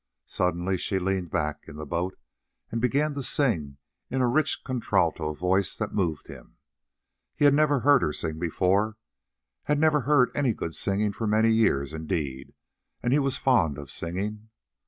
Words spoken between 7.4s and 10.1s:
had never heard her sing before, had never